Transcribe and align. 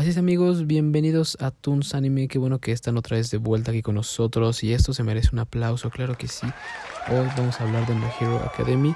Así 0.00 0.08
es 0.08 0.16
amigos, 0.16 0.66
bienvenidos 0.66 1.36
a 1.42 1.50
Toons 1.50 1.94
Anime, 1.94 2.26
qué 2.26 2.38
bueno 2.38 2.58
que 2.58 2.72
están 2.72 2.96
otra 2.96 3.18
vez 3.18 3.30
de 3.30 3.36
vuelta 3.36 3.70
aquí 3.70 3.82
con 3.82 3.96
nosotros 3.96 4.64
y 4.64 4.72
esto 4.72 4.94
se 4.94 5.02
merece 5.02 5.28
un 5.34 5.40
aplauso, 5.40 5.90
claro 5.90 6.16
que 6.16 6.26
sí. 6.26 6.46
Hoy 7.10 7.28
vamos 7.36 7.60
a 7.60 7.64
hablar 7.64 7.86
de 7.86 7.94
My 7.94 8.06
Hero 8.18 8.38
Academy, 8.38 8.94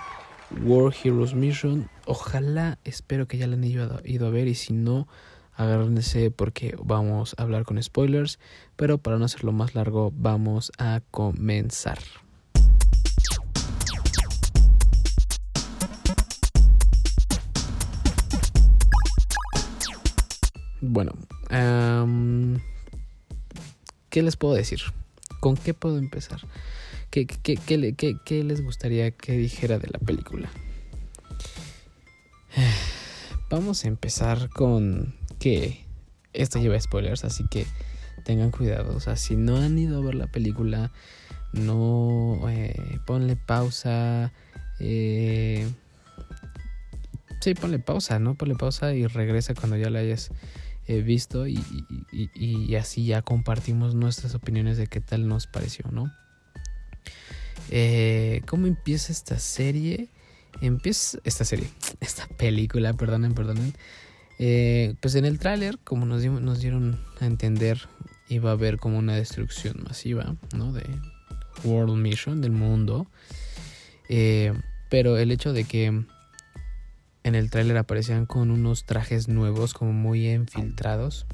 War 0.62 0.95
Heroes 1.04 1.35
Mission. 1.35 1.90
Ojalá, 2.06 2.79
espero 2.85 3.29
que 3.29 3.37
ya 3.37 3.46
la 3.46 3.56
han 3.56 3.64
ido, 3.64 4.01
ido 4.03 4.27
a 4.27 4.30
ver 4.30 4.48
y 4.48 4.54
si 4.54 4.72
no, 4.72 5.06
agárrense 5.53 6.30
porque 6.30 6.75
vamos 6.82 7.34
a 7.36 7.43
hablar 7.43 7.64
con 7.64 7.82
spoilers, 7.82 8.39
pero 8.75 8.96
para 8.96 9.18
no 9.18 9.27
hacerlo 9.27 9.52
más 9.52 9.75
largo, 9.75 10.11
vamos 10.16 10.73
a 10.79 11.02
comenzar. 11.11 11.98
Bueno, 20.87 21.12
¿qué 24.11 24.22
les 24.22 24.36
puedo 24.36 24.53
decir? 24.53 24.81
¿Con 25.41 25.57
qué 25.57 25.72
puedo 25.72 25.96
empezar? 25.96 26.41
¿Qué, 27.11 27.27
qué, 27.27 28.45
les 28.45 28.63
gustaría 28.63 29.11
que 29.13 29.32
dijera 29.32 29.79
de 29.79 29.89
la 29.89 29.99
película? 29.99 30.50
Vamos 33.50 33.84
a 33.84 33.89
empezar 33.89 34.50
con 34.50 35.14
que 35.39 35.86
esto 36.34 36.58
lleva 36.58 36.78
spoilers, 36.78 37.25
así 37.25 37.47
que 37.50 37.66
tengan 38.25 38.50
cuidado. 38.50 38.94
O 38.94 39.00
sea, 39.00 39.16
si 39.16 39.36
no 39.36 39.56
han 39.56 39.78
ido 39.78 40.03
a 40.03 40.05
ver 40.05 40.16
la 40.16 40.27
película, 40.27 40.92
no 41.53 42.42
eh, 42.50 42.98
ponle 43.06 43.36
pausa. 43.36 44.33
Eh, 44.80 45.66
sí, 47.41 47.55
ponle 47.55 47.78
pausa, 47.78 48.19
¿no? 48.19 48.34
Ponle 48.34 48.55
pausa 48.55 48.92
y 48.92 49.06
regresa 49.06 49.55
cuando 49.55 49.78
ya 49.78 49.89
la 49.89 50.00
hayas 50.00 50.30
He 50.86 51.00
visto 51.00 51.47
y, 51.47 51.58
y, 52.12 52.74
así 52.74 53.06
ya 53.06 53.22
compartimos 53.22 53.94
nuestras 53.94 54.34
opiniones 54.34 54.77
de 54.77 54.86
qué 54.86 55.00
tal 55.00 55.28
nos 55.28 55.46
pareció, 55.46 55.86
¿no? 55.91 56.12
Eh, 57.70 58.42
¿Cómo 58.46 58.66
empieza 58.66 59.10
esta 59.10 59.38
serie? 59.38 60.10
Empieza 60.60 61.18
esta 61.24 61.44
serie, 61.44 61.68
esta 62.00 62.26
película, 62.36 62.92
perdonen, 62.92 63.34
perdonen. 63.34 63.72
Eh, 64.38 64.94
pues 65.00 65.14
en 65.14 65.24
el 65.24 65.38
tráiler, 65.38 65.78
como 65.78 66.04
nos, 66.04 66.24
nos 66.24 66.60
dieron 66.60 67.00
a 67.20 67.26
entender, 67.26 67.80
iba 68.28 68.50
a 68.50 68.54
haber 68.54 68.78
como 68.78 68.98
una 68.98 69.14
destrucción 69.14 69.82
masiva, 69.84 70.36
¿no? 70.54 70.72
De 70.72 70.84
World 71.64 71.96
Mission, 71.96 72.41
del 72.41 72.52
mundo. 72.52 73.06
Eh, 74.08 74.52
pero 74.91 75.16
el 75.16 75.30
hecho 75.30 75.52
de 75.52 75.64
que 75.64 76.04
en 77.25 77.34
el 77.34 77.50
tráiler 77.50 77.78
aparecían 77.78 78.27
con 78.27 78.50
unos 78.50 78.84
trajes 78.84 79.28
nuevos 79.28 79.72
como 79.72 79.92
muy 79.92 80.30
infiltrados. 80.30 81.27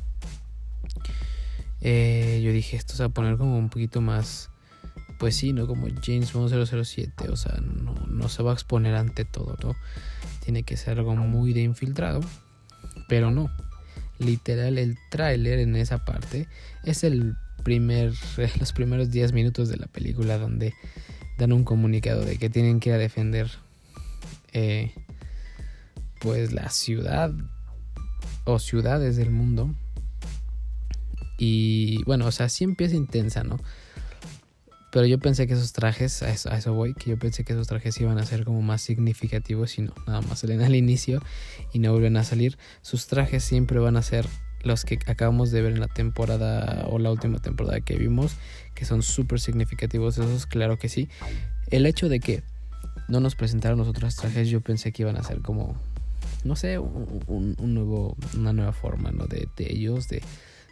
Eh, 1.81 2.41
yo 2.45 2.53
dije, 2.53 2.77
esto 2.77 2.95
se 2.95 3.03
va 3.03 3.09
a 3.09 3.13
poner 3.13 3.37
como 3.37 3.59
un 3.59 3.71
poquito 3.71 4.01
más, 4.01 4.51
pues 5.19 5.37
sí, 5.37 5.53
¿no? 5.53 5.67
Como 5.67 5.89
James 6.03 6.33
Bond 6.33 6.51
007, 6.65 7.29
o 7.29 7.37
sea, 7.37 7.61
no, 7.61 7.95
no 8.07 8.29
se 8.29 8.43
va 8.43 8.53
a 8.53 8.55
exponer 8.55 8.95
ante 8.95 9.25
todo, 9.25 9.57
¿no? 9.63 9.75
Tiene 10.45 10.63
que 10.63 10.77
ser 10.77 10.99
algo 10.99 11.15
muy 11.17 11.53
de 11.53 11.63
infiltrado, 11.63 12.21
pero 13.09 13.33
no. 13.33 13.51
Literal, 14.21 14.79
el 14.79 14.97
tráiler 15.11 15.59
en 15.59 15.75
esa 15.75 16.05
parte 16.05 16.47
es 16.85 17.03
el 17.03 17.35
primer, 17.65 18.13
los 18.61 18.73
primeros 18.73 19.11
10 19.11 19.33
minutos 19.33 19.69
de 19.69 19.77
la 19.77 19.87
película 19.87 20.39
donde 20.39 20.73
dan 21.37 21.53
un 21.53 21.65
comunicado 21.65 22.25
de 22.25 22.37
que 22.37 22.49
tienen 22.49 22.79
que 22.79 22.91
ir 22.91 22.95
a 22.95 22.99
defender 22.99 23.51
eh, 24.53 24.93
pues 26.21 26.53
la 26.53 26.71
ciudad 26.71 27.33
o 28.45 28.59
ciudades 28.59 29.17
del 29.17 29.31
mundo. 29.31 29.75
Y 31.39 32.03
bueno, 32.05 32.27
o 32.27 32.33
sea, 32.33 32.49
sí 32.49 32.65
empieza 32.65 32.95
intensa, 32.95 33.43
¿no? 33.43 33.59
Pero 34.93 35.07
yo 35.07 35.19
pensé 35.19 35.47
que 35.47 35.55
esos 35.55 35.73
trajes, 35.73 36.23
a 36.23 36.31
eso, 36.31 36.75
voy, 36.75 36.95
que 36.95 37.11
yo 37.11 37.19
pensé 37.19 37.45
que 37.45 37.53
esos 37.53 37.69
trajes 37.69 37.99
iban 38.01 38.19
a 38.19 38.27
ser 38.27 38.45
como 38.45 38.61
más 38.61 38.83
significativos 38.83 39.79
y 39.79 39.83
no, 39.83 39.95
nada 40.07 40.21
más 40.23 40.41
salen 40.41 40.63
al 40.63 40.75
inicio 40.75 41.23
y 41.73 41.79
no 41.79 41.93
vuelven 41.93 42.17
a 42.17 42.25
salir. 42.25 42.59
Sus 42.83 43.07
trajes 43.07 43.45
siempre 43.45 43.79
van 43.79 43.97
a 43.97 44.03
ser 44.03 44.27
los 44.63 44.85
que 44.85 44.99
acabamos 45.07 45.51
de 45.51 45.63
ver 45.63 45.73
en 45.73 45.81
la 45.81 45.89
temporada 45.89 46.87
o 46.91 46.99
la 46.99 47.11
última 47.11 47.39
temporada 47.39 47.81
que 47.81 47.97
vimos, 47.97 48.33
que 48.75 48.85
son 48.85 49.03
súper 49.03 49.41
significativos, 49.41 50.19
esos 50.19 50.47
claro 50.47 50.79
que 50.79 50.89
sí. 50.89 51.09
El 51.71 51.87
hecho 51.87 52.09
de 52.09 52.21
que 52.21 52.43
no 53.09 53.21
nos 53.21 53.37
presentaron 53.37 53.79
los 53.79 53.89
otros 53.89 54.17
trajes, 54.17 54.49
yo 54.49 54.61
pensé 54.61 54.93
que 54.93 55.03
iban 55.03 55.17
a 55.17 55.23
ser 55.23 55.41
como 55.41 55.81
no 56.45 56.57
sé, 56.57 56.79
un, 56.79 57.57
nuevo, 57.59 58.17
una 58.37 58.53
nueva 58.53 58.73
forma, 58.73 59.11
¿no? 59.11 59.27
De, 59.27 59.49
ellos, 59.59 60.09
de, 60.09 60.23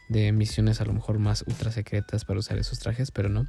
de 0.08 0.32
misiones 0.32 0.80
a 0.80 0.84
lo 0.84 0.92
mejor 0.92 1.18
más 1.18 1.44
ultra 1.46 1.70
secretas 1.70 2.24
para 2.24 2.40
usar 2.40 2.58
esos 2.58 2.78
trajes, 2.78 3.10
pero 3.10 3.28
no. 3.28 3.46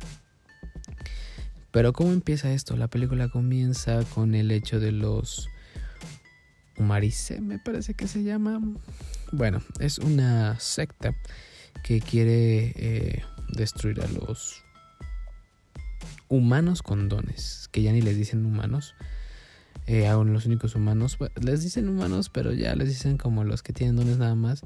Pero 1.71 1.93
¿cómo 1.93 2.11
empieza 2.11 2.51
esto? 2.51 2.75
La 2.75 2.87
película 2.87 3.29
comienza 3.29 4.03
con 4.15 4.33
el 4.33 4.51
hecho 4.51 4.79
de 4.79 4.91
los 4.91 5.49
Umarice, 6.77 7.41
me 7.41 7.59
parece 7.59 7.93
que 7.93 8.07
se 8.07 8.23
llama. 8.23 8.61
Bueno, 9.31 9.61
es 9.79 9.99
una 9.99 10.59
secta 10.59 11.13
que 11.83 11.99
quiere 11.99 12.73
eh, 12.75 13.23
destruir 13.49 14.01
a 14.01 14.07
los 14.07 14.63
humanos 16.29 16.81
con 16.81 17.09
dones, 17.09 17.67
que 17.71 17.81
ya 17.81 17.91
ni 17.91 18.01
les 18.01 18.15
dicen 18.15 18.45
humanos, 18.45 18.95
eh, 19.91 20.07
aún 20.07 20.33
los 20.33 20.45
únicos 20.45 20.75
humanos, 20.75 21.17
les 21.41 21.63
dicen 21.63 21.89
humanos, 21.89 22.29
pero 22.29 22.53
ya 22.53 22.75
les 22.75 22.89
dicen 22.89 23.17
como 23.17 23.43
los 23.43 23.63
que 23.63 23.73
tienen 23.73 23.95
dones 23.95 24.19
nada 24.19 24.35
más. 24.35 24.61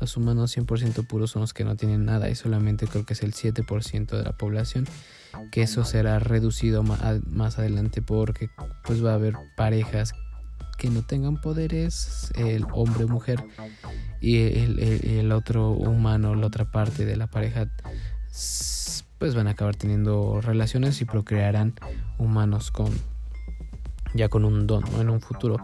Los 0.00 0.16
humanos 0.16 0.56
100% 0.56 1.06
puros 1.06 1.30
son 1.30 1.42
los 1.42 1.54
que 1.54 1.62
no 1.62 1.76
tienen 1.76 2.04
nada 2.04 2.28
y 2.28 2.34
solamente 2.34 2.88
creo 2.88 3.06
que 3.06 3.12
es 3.12 3.22
el 3.22 3.34
7% 3.34 4.06
de 4.16 4.24
la 4.24 4.32
población, 4.32 4.88
que 5.52 5.62
eso 5.62 5.84
será 5.84 6.18
reducido 6.18 6.82
más 6.82 7.58
adelante 7.60 8.02
porque 8.02 8.50
pues 8.82 9.04
va 9.04 9.12
a 9.12 9.14
haber 9.14 9.34
parejas 9.56 10.12
que 10.76 10.90
no 10.90 11.02
tengan 11.02 11.40
poderes, 11.40 12.32
el 12.34 12.66
hombre 12.72 13.04
o 13.04 13.08
mujer, 13.08 13.44
y 14.20 14.38
el 14.38 15.30
otro 15.30 15.70
humano, 15.70 16.34
la 16.34 16.48
otra 16.48 16.72
parte 16.72 17.04
de 17.04 17.14
la 17.14 17.28
pareja, 17.28 17.68
pues 19.18 19.36
van 19.36 19.46
a 19.46 19.50
acabar 19.50 19.76
teniendo 19.76 20.40
relaciones 20.40 21.00
y 21.00 21.04
procrearán 21.04 21.74
humanos 22.18 22.72
con 22.72 22.90
ya 24.14 24.28
con 24.28 24.44
un 24.44 24.66
don 24.66 24.84
en 25.00 25.10
un 25.10 25.20
futuro. 25.20 25.56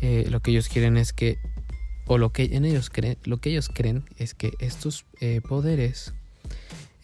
Eh, 0.00 0.26
lo 0.30 0.40
que 0.40 0.52
ellos 0.52 0.68
quieren 0.68 0.96
es 0.96 1.12
que, 1.12 1.38
o 2.06 2.18
lo 2.18 2.32
que 2.32 2.44
en 2.56 2.64
ellos 2.64 2.90
creen, 2.90 3.18
lo 3.24 3.38
que 3.38 3.50
ellos 3.50 3.68
creen 3.68 4.04
es 4.16 4.34
que 4.34 4.52
estos 4.60 5.04
eh, 5.20 5.40
poderes 5.46 6.14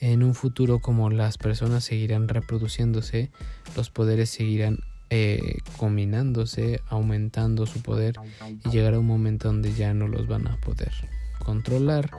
en 0.00 0.22
un 0.22 0.34
futuro 0.34 0.80
como 0.80 1.10
las 1.10 1.38
personas 1.38 1.84
seguirán 1.84 2.28
reproduciéndose, 2.28 3.30
los 3.76 3.90
poderes 3.90 4.30
seguirán 4.30 4.78
eh, 5.10 5.58
combinándose, 5.76 6.80
aumentando 6.88 7.66
su 7.66 7.82
poder 7.82 8.16
y 8.64 8.70
llegará 8.70 8.98
un 8.98 9.06
momento 9.06 9.48
donde 9.48 9.72
ya 9.74 9.94
no 9.94 10.08
los 10.08 10.26
van 10.26 10.46
a 10.46 10.56
poder 10.58 10.92
controlar. 11.38 12.10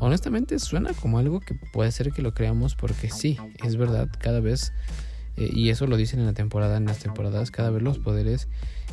Honestamente 0.00 0.58
suena 0.58 0.92
como 0.92 1.18
algo 1.18 1.40
que 1.40 1.54
puede 1.72 1.90
ser 1.92 2.12
que 2.12 2.22
lo 2.22 2.34
creamos 2.34 2.74
porque 2.74 3.10
sí, 3.10 3.38
es 3.64 3.76
verdad, 3.76 4.08
cada 4.18 4.40
vez 4.40 4.72
eh, 5.36 5.50
y 5.52 5.70
eso 5.70 5.86
lo 5.86 5.96
dicen 5.96 6.20
en 6.20 6.26
la 6.26 6.32
temporada, 6.32 6.76
en 6.76 6.86
las 6.86 6.98
temporadas, 6.98 7.50
cada 7.50 7.70
vez 7.70 7.82
los 7.82 7.98
poderes 7.98 8.48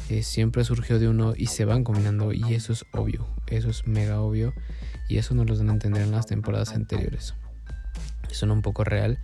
eh, 0.09 0.23
siempre 0.23 0.63
surgió 0.63 0.99
de 0.99 1.07
uno 1.07 1.33
y 1.35 1.47
se 1.47 1.65
van 1.65 1.83
combinando 1.83 2.33
y 2.33 2.53
eso 2.53 2.73
es 2.73 2.85
obvio, 2.91 3.27
eso 3.47 3.69
es 3.69 3.87
mega 3.87 4.21
obvio 4.21 4.53
y 5.07 5.17
eso 5.17 5.35
no 5.35 5.45
lo 5.45 5.55
dan 5.55 5.69
a 5.69 5.73
entender 5.73 6.01
en 6.01 6.11
las 6.11 6.27
temporadas 6.27 6.73
anteriores. 6.73 7.35
Suena 8.31 8.53
un 8.53 8.61
poco 8.61 8.83
real, 8.83 9.19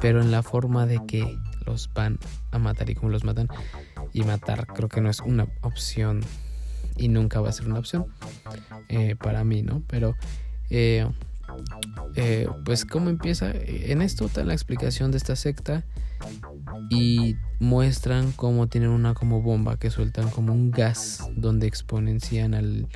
pero 0.00 0.20
en 0.20 0.30
la 0.30 0.42
forma 0.42 0.86
de 0.86 1.00
que 1.06 1.38
los 1.66 1.92
van 1.94 2.18
a 2.52 2.58
matar 2.58 2.90
y 2.90 2.94
cómo 2.94 3.10
los 3.10 3.24
matan 3.24 3.48
y 4.12 4.22
matar 4.22 4.66
creo 4.66 4.88
que 4.88 5.00
no 5.00 5.10
es 5.10 5.20
una 5.20 5.48
opción 5.62 6.20
y 6.96 7.08
nunca 7.08 7.40
va 7.40 7.48
a 7.48 7.52
ser 7.52 7.66
una 7.66 7.78
opción 7.78 8.06
eh, 8.88 9.16
para 9.16 9.44
mí, 9.44 9.62
¿no? 9.62 9.82
Pero 9.86 10.14
pues 12.64 12.84
cómo 12.84 13.10
empieza 13.10 13.50
en 13.52 14.02
esto 14.02 14.26
está 14.26 14.44
la 14.44 14.52
explicación 14.52 15.10
de 15.10 15.18
esta 15.18 15.36
secta 15.36 15.84
y 16.90 17.36
muestran 17.58 18.32
cómo 18.32 18.68
tienen 18.68 18.90
una 18.90 19.14
como 19.14 19.42
bomba 19.42 19.78
que 19.78 19.90
sueltan 19.90 20.30
como 20.30 20.52
un 20.52 20.70
gas 20.70 21.28
donde 21.36 21.66
exponencian 21.66 22.54
al 22.54 22.88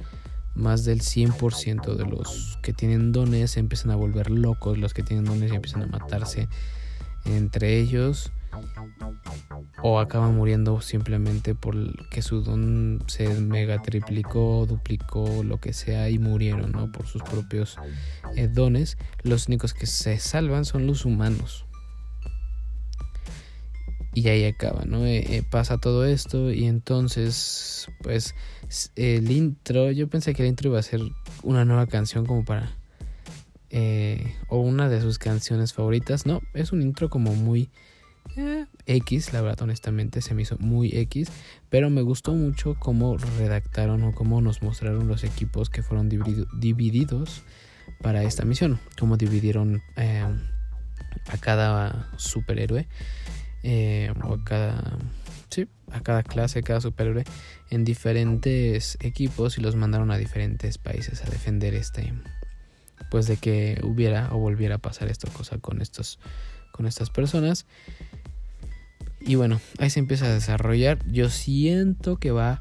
más 0.55 0.85
del 0.85 1.01
100% 1.01 1.97
de 1.97 2.05
los 2.05 2.59
que 2.63 2.73
tienen 2.73 3.13
dones 3.13 3.57
empiezan 3.57 3.91
a 3.91 3.97
volver 3.97 4.31
locos, 4.31 4.79
los 4.79 4.95
que 4.95 5.03
tienen 5.03 5.25
dones 5.25 5.53
y 5.53 5.57
empiezan 5.57 5.83
a 5.83 5.87
matarse 5.87 6.49
entre 7.25 7.79
ellos 7.79 8.31
o 9.83 9.99
acaban 9.99 10.35
muriendo 10.35 10.81
simplemente 10.81 11.55
porque 11.55 12.23
su 12.23 12.43
don 12.43 13.03
se 13.07 13.29
mega 13.41 13.83
triplicó, 13.83 14.65
duplicó, 14.67 15.43
lo 15.43 15.59
que 15.59 15.73
sea 15.73 16.09
y 16.09 16.19
murieron, 16.19 16.73
¿no? 16.73 16.91
Por 16.91 17.07
sus 17.07 17.23
propios 17.23 17.77
eh, 18.37 18.49
dones. 18.49 18.97
Los 19.23 19.49
únicos 19.49 19.75
que 19.75 19.87
se 19.87 20.19
salvan 20.19 20.65
son 20.65 20.87
los 20.87 21.05
humanos 21.05 21.67
y 24.15 24.29
ahí 24.29 24.45
acaba, 24.45 24.85
¿no? 24.87 25.05
Eh, 25.05 25.37
eh, 25.37 25.43
pasa 25.43 25.79
todo 25.79 26.07
esto 26.07 26.53
y 26.53 26.65
entonces, 26.65 27.89
pues, 28.03 28.35
el 28.95 29.31
intro, 29.31 29.91
yo 29.91 30.09
pensé 30.09 30.35
que 30.35 30.43
el 30.43 30.49
intro 30.49 30.71
iba 30.71 30.79
a 30.79 30.83
ser 30.83 31.01
una 31.43 31.65
nueva 31.65 31.87
canción 31.87 32.25
como 32.25 32.45
para... 32.45 32.79
O 34.49 34.61
una 34.61 34.89
de 34.89 35.01
sus 35.01 35.19
canciones 35.19 35.73
favoritas. 35.73 36.27
No, 36.27 36.41
es 36.55 36.71
un 36.71 36.81
intro 36.81 37.11
como 37.11 37.35
muy... 37.35 37.71
Eh, 38.37 38.67
X, 38.87 39.33
la 39.33 39.41
verdad 39.43 39.63
honestamente 39.63 40.21
se 40.21 40.35
me 40.35 40.43
hizo 40.43 40.57
muy 40.59 40.91
X, 40.97 41.31
pero 41.71 41.91
me 41.91 42.03
gustó 42.03 42.33
mucho 42.33 42.75
cómo 42.79 43.17
redactaron 43.17 44.03
o 44.03 44.15
cómo 44.15 44.41
nos 44.41 44.63
mostraron 44.63 45.07
los 45.07 45.25
equipos 45.25 45.71
que 45.71 45.83
fueron 45.83 46.09
divididos 46.09 47.43
para 48.03 48.23
esta 48.25 48.45
misión, 48.45 48.81
cómo 48.99 49.17
dividieron 49.17 49.83
eh, 49.97 50.25
a 51.29 51.39
cada 51.39 52.11
superhéroe 52.17 52.89
eh, 53.63 54.13
o 54.25 54.35
a 54.35 54.45
cada 54.45 54.99
sí, 55.51 55.69
a 55.93 56.01
cada 56.01 56.23
clase, 56.23 56.63
cada 56.63 56.81
superhéroe 56.81 57.25
en 57.71 57.85
diferentes 57.85 58.99
equipos 59.01 59.59
y 59.59 59.61
los 59.61 59.77
mandaron 59.77 60.11
a 60.11 60.19
diferentes 60.19 60.79
países 60.79 61.23
a 61.23 61.31
defender 61.31 61.75
este 61.75 62.13
pues 63.11 63.27
de 63.27 63.37
que 63.37 63.81
hubiera 63.85 64.35
o 64.35 64.39
volviera 64.39 64.77
a 64.77 64.79
pasar 64.79 65.09
esta 65.09 65.31
cosa 65.31 65.59
con 65.59 65.81
estos 65.81 66.19
con 66.75 66.87
estas 66.87 67.09
personas 67.11 67.67
y 69.27 69.37
bueno, 69.37 69.61
ahí 69.79 69.89
se 69.89 70.01
empieza 70.01 70.27
a 70.27 70.35
desarrollar. 70.35 70.99
Yo 71.11 71.31
siento 71.31 72.19
que 72.19 72.31
va 72.31 72.61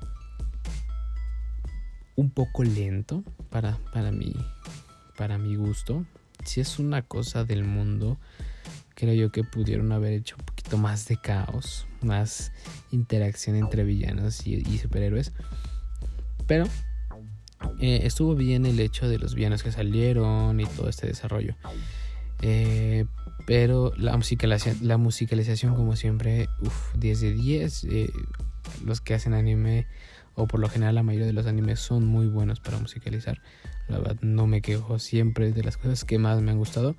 un 2.15 2.30
poco 2.30 2.63
lento 2.63 3.24
para, 3.50 3.77
para, 3.92 4.12
mi, 4.12 4.33
para 5.18 5.38
mi 5.38 5.56
gusto. 5.56 6.06
Si 6.45 6.62
es 6.62 6.80
una 6.80 7.01
cosa 7.01 7.44
del 7.44 7.65
mundo, 7.65 8.18
creo 8.95 9.13
yo 9.13 9.31
que 9.31 9.44
pudieron 9.44 9.92
haber 9.92 10.13
hecho 10.13 10.38
un 10.39 10.45
poquito 10.45 10.77
más 10.77 11.06
de 11.07 11.18
caos, 11.18 11.86
más 12.01 12.54
interacción 12.92 13.57
entre 13.57 13.83
villanos 13.83 14.48
y, 14.48 14.77
superhéroes. 14.77 15.33
Pero 16.48 16.65
eh, 17.81 18.01
estuvo 18.04 18.36
bien 18.36 18.65
el 18.65 18.80
hecho 18.80 19.10
de 19.10 19.19
los 19.19 19.36
villanos 19.36 19.63
que 19.63 19.71
salieron 19.74 20.62
y 20.62 20.65
todo 20.65 20.88
este 20.88 21.07
desarrollo. 21.07 21.56
Eh, 22.45 23.06
pero 23.45 23.94
la 23.95 24.18
musicalización, 24.18 24.78
la 24.81 24.98
musicalización 24.98 25.75
como 25.75 25.95
siempre, 25.95 26.50
uff, 26.60 26.94
10 26.95 27.22
de 27.22 27.34
10. 27.34 27.84
Eh, 27.86 28.13
los 28.86 29.00
que 29.00 29.13
hacen 29.13 29.34
anime, 29.34 29.88
o 30.36 30.45
por 30.45 30.60
lo 30.60 30.68
general 30.68 30.95
la 30.95 31.04
mayoría 31.04 31.25
de 31.25 31.34
los 31.34 31.48
animes, 31.48 31.80
son 31.80 32.06
muy 32.06 32.28
buenos 32.28 32.60
para 32.60 32.78
musicalizar. 32.80 33.42
La 33.88 33.98
verdad, 33.98 34.18
no 34.22 34.45
me 34.45 34.62
quejo 34.62 35.00
siempre 35.00 35.54
de 35.54 35.63
las 35.63 35.78
cosas 35.78 36.04
que 36.04 36.19
más 36.19 36.42
me 36.42 36.51
han 36.51 36.57
gustado. 36.57 36.95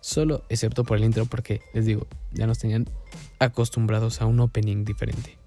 Solo, 0.00 0.44
excepto 0.48 0.82
por 0.82 0.98
el 0.98 1.04
intro, 1.04 1.24
porque 1.26 1.60
les 1.72 1.86
digo, 1.86 2.08
ya 2.32 2.48
nos 2.48 2.58
tenían 2.58 2.88
acostumbrados 3.38 4.20
a 4.20 4.26
un 4.26 4.40
opening 4.40 4.84
diferente. 4.84 5.38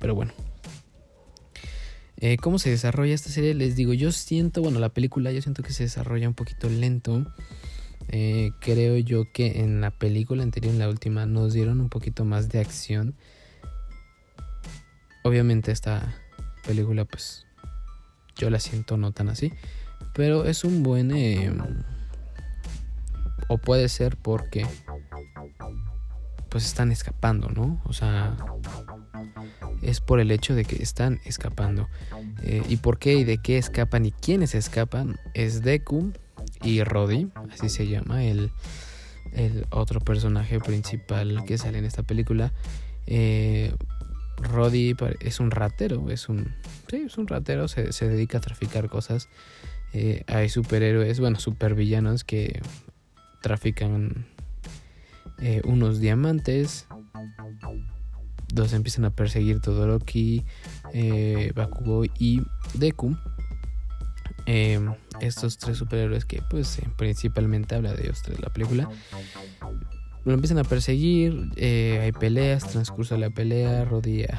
Pero 0.00 0.16
bueno. 0.16 0.32
Eh, 2.16 2.36
¿Cómo 2.38 2.58
se 2.58 2.70
desarrolla 2.70 3.14
esta 3.14 3.30
serie? 3.30 3.54
Les 3.54 3.76
digo, 3.76 3.92
yo 3.92 4.10
siento, 4.10 4.62
bueno, 4.62 4.80
la 4.80 4.88
película 4.88 5.30
yo 5.32 5.42
siento 5.42 5.62
que 5.62 5.72
se 5.72 5.84
desarrolla 5.84 6.28
un 6.28 6.34
poquito 6.34 6.68
lento. 6.68 7.26
Eh, 8.08 8.52
creo 8.60 8.96
yo 8.98 9.30
que 9.32 9.60
en 9.60 9.80
la 9.80 9.90
película 9.90 10.42
anterior, 10.42 10.72
en 10.72 10.78
la 10.78 10.88
última, 10.88 11.26
nos 11.26 11.52
dieron 11.52 11.80
un 11.80 11.88
poquito 11.88 12.24
más 12.24 12.48
de 12.48 12.60
acción. 12.60 13.14
Obviamente 15.24 15.72
esta 15.72 16.14
película, 16.66 17.04
pues, 17.04 17.46
yo 18.36 18.50
la 18.50 18.58
siento 18.58 18.96
no 18.96 19.12
tan 19.12 19.28
así. 19.28 19.52
Pero 20.14 20.44
es 20.44 20.64
un 20.64 20.82
buen... 20.82 21.10
Eh, 21.12 21.52
o 23.48 23.58
puede 23.58 23.88
ser 23.88 24.16
porque... 24.16 24.66
Pues 26.48 26.66
están 26.66 26.92
escapando, 26.92 27.48
¿no? 27.48 27.80
O 27.84 27.92
sea... 27.92 28.36
Es 29.80 30.00
por 30.00 30.20
el 30.20 30.30
hecho 30.30 30.54
de 30.54 30.64
que 30.64 30.82
están 30.82 31.20
escapando. 31.24 31.88
Eh, 32.42 32.62
¿Y 32.68 32.76
por 32.76 32.98
qué 32.98 33.14
y 33.14 33.24
de 33.24 33.38
qué 33.38 33.58
escapan 33.58 34.06
y 34.06 34.12
quiénes 34.12 34.54
escapan? 34.54 35.18
Es 35.34 35.62
Deku, 35.62 36.12
y 36.62 36.82
Roddy, 36.82 37.28
así 37.52 37.68
se 37.68 37.86
llama, 37.86 38.24
el, 38.24 38.50
el 39.32 39.66
otro 39.70 40.00
personaje 40.00 40.60
principal 40.60 41.44
que 41.46 41.58
sale 41.58 41.78
en 41.78 41.84
esta 41.84 42.02
película. 42.02 42.52
Eh, 43.06 43.74
Roddy 44.38 44.96
es 45.20 45.40
un 45.40 45.50
ratero, 45.50 46.10
es 46.10 46.28
un, 46.28 46.54
sí, 46.88 46.96
es 47.06 47.18
un 47.18 47.26
ratero, 47.28 47.68
se, 47.68 48.08
dedica 48.08 48.38
a 48.38 48.40
traficar 48.40 48.88
cosas. 48.88 49.28
Eh, 49.92 50.24
hay 50.26 50.48
superhéroes, 50.48 51.20
bueno, 51.20 51.38
supervillanos 51.38 52.24
que 52.24 52.60
trafican 53.40 54.26
eh, 55.38 55.60
unos 55.64 56.00
diamantes. 56.00 56.86
Dos 58.52 58.72
empiezan 58.74 59.04
a 59.06 59.10
perseguir 59.10 59.60
Todoroki, 59.60 60.44
eh, 60.92 61.52
Bakugo 61.54 62.04
y 62.04 62.42
Deku. 62.74 63.16
Em, 64.46 64.94
estos 65.20 65.58
tres 65.58 65.78
superhéroes 65.78 66.24
que 66.24 66.42
pues 66.50 66.78
eh, 66.78 66.88
principalmente 66.96 67.74
habla 67.74 67.92
de 67.92 68.02
ellos 68.02 68.22
tres 68.22 68.40
la 68.40 68.50
película 68.50 68.88
lo 70.24 70.32
empiezan 70.32 70.58
a 70.58 70.64
perseguir 70.64 71.50
eh, 71.56 72.00
hay 72.02 72.12
peleas 72.12 72.66
transcurso 72.66 73.14
de 73.14 73.20
la 73.20 73.30
pelea 73.30 73.84
Rodilla 73.84 74.36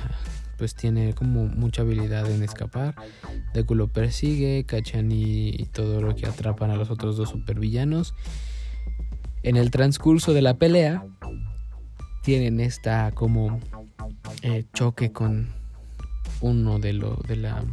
pues 0.58 0.76
tiene 0.76 1.14
como 1.14 1.46
mucha 1.46 1.84
habilidad 1.84 2.30
en 2.30 2.44
escapar 2.44 2.96
Deku 3.54 3.76
lo 3.76 3.88
persigue 3.88 4.66
Kachan 4.66 5.12
y 5.12 5.66
todo 5.72 6.02
lo 6.02 6.16
que 6.16 6.26
atrapan 6.26 6.72
a 6.72 6.76
los 6.76 6.90
otros 6.90 7.18
dos 7.18 7.30
supervillanos. 7.30 8.16
En 9.44 9.58
el 9.58 9.72
transcurso 9.72 10.34
de 10.34 10.42
la 10.42 10.56
pelea 10.56 11.06
tienen 12.24 12.60
esta 12.60 13.12
como 13.12 13.60
eh, 14.42 14.66
choque 14.74 15.12
con 15.12 15.50
uno 16.44 16.78
de, 16.78 16.92
lo, 16.92 17.16
de 17.25 17.38
la 17.38 17.63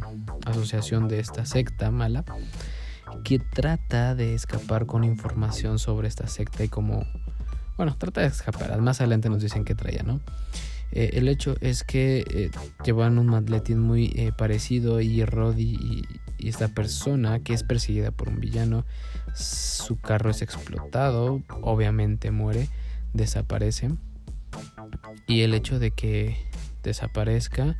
asociación 0.45 1.09
de 1.09 1.19
esta 1.19 1.45
secta 1.45 1.91
mala 1.91 2.23
que 3.25 3.37
trata 3.37 4.15
de 4.15 4.33
escapar 4.33 4.85
con 4.85 5.03
información 5.03 5.77
sobre 5.77 6.07
esta 6.07 6.27
secta 6.27 6.63
y 6.63 6.69
como, 6.69 7.05
bueno, 7.75 7.95
trata 7.97 8.21
de 8.21 8.27
escapar, 8.27 8.79
más 8.81 9.01
adelante 9.01 9.29
nos 9.29 9.41
dicen 9.41 9.65
que 9.65 9.75
traía, 9.75 10.03
¿no? 10.03 10.21
Eh, 10.93 11.11
el 11.13 11.27
hecho 11.27 11.55
es 11.59 11.83
que 11.83 12.23
eh, 12.29 12.51
llevan 12.83 13.17
un 13.17 13.27
maletín 13.27 13.79
muy 13.79 14.11
eh, 14.15 14.31
parecido 14.37 15.01
y 15.01 15.23
Roddy 15.23 15.77
y, 15.79 16.03
esta 16.47 16.69
persona 16.69 17.39
que 17.41 17.53
es 17.53 17.61
perseguida 17.61 18.09
por 18.09 18.27
un 18.27 18.39
villano, 18.39 18.83
su 19.35 19.99
carro 19.99 20.31
es 20.31 20.41
explotado, 20.41 21.43
obviamente 21.61 22.31
muere, 22.31 22.67
desaparece. 23.13 23.91
Y 25.27 25.41
el 25.41 25.53
hecho 25.53 25.77
de 25.77 25.91
que 25.91 26.37
desaparezca 26.83 27.75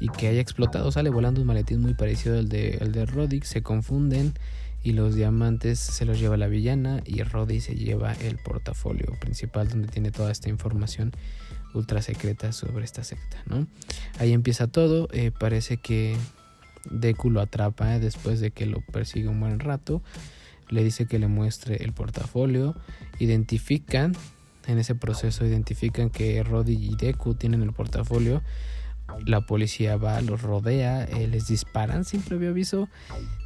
y 0.00 0.08
que 0.08 0.28
haya 0.28 0.40
explotado. 0.40 0.90
Sale 0.92 1.10
volando 1.10 1.40
un 1.40 1.46
maletín 1.46 1.80
muy 1.80 1.94
parecido 1.94 2.38
al 2.38 2.48
de, 2.48 2.78
al 2.80 2.92
de 2.92 3.06
Roddy. 3.06 3.40
Se 3.42 3.62
confunden 3.62 4.34
y 4.84 4.92
los 4.92 5.14
diamantes 5.14 5.78
se 5.78 6.04
los 6.04 6.18
lleva 6.18 6.36
la 6.36 6.48
villana 6.48 7.02
y 7.06 7.22
Roddy 7.22 7.60
se 7.60 7.74
lleva 7.74 8.12
el 8.14 8.38
portafolio 8.38 9.06
principal 9.20 9.68
donde 9.68 9.88
tiene 9.88 10.10
toda 10.10 10.32
esta 10.32 10.48
información 10.48 11.12
ultra 11.74 12.02
secreta 12.02 12.52
sobre 12.52 12.84
esta 12.84 13.04
secta, 13.04 13.42
¿no? 13.46 13.66
Ahí 14.18 14.32
empieza 14.32 14.66
todo. 14.66 15.08
Eh, 15.12 15.30
parece 15.30 15.78
que 15.78 16.16
Deku 16.90 17.30
lo 17.30 17.40
atrapa 17.40 17.96
eh, 17.96 18.00
después 18.00 18.40
de 18.40 18.50
que 18.50 18.66
lo 18.66 18.80
persigue 18.92 19.28
un 19.28 19.40
buen 19.40 19.58
rato. 19.60 20.02
Le 20.68 20.84
dice 20.84 21.06
que 21.06 21.18
le 21.18 21.28
muestre 21.28 21.82
el 21.82 21.92
portafolio. 21.92 22.74
Identifican 23.18 24.14
en 24.66 24.78
ese 24.78 24.94
proceso 24.94 25.44
identifican 25.44 26.10
que 26.10 26.42
Roddy 26.42 26.74
y 26.74 26.96
Deku 26.96 27.34
tienen 27.34 27.62
el 27.62 27.72
portafolio. 27.72 28.42
La 29.26 29.42
policía 29.42 29.96
va, 29.96 30.20
los 30.22 30.42
rodea, 30.42 31.04
eh, 31.04 31.26
les 31.26 31.46
disparan 31.46 32.04
sin 32.04 32.22
previo 32.22 32.50
aviso 32.50 32.88